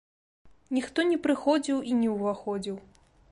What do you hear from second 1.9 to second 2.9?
і не ўваходзіў.